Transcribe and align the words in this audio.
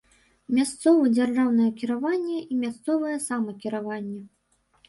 Мясцовы 0.59 1.11
дзяржаўнае 1.17 1.69
кіраванне 1.81 2.39
і 2.39 2.53
мясцовае 2.65 3.15
самакіраванне. 3.29 4.21